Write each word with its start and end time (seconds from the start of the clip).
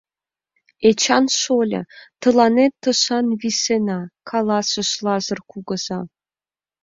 —Эчан 0.89 1.25
шольо, 1.39 1.81
тыланет 2.21 2.73
тышан 2.81 3.27
висена,— 3.41 3.99
каласыш 4.29 4.89
Лазыр 5.05 5.39
кугыза. 5.51 5.99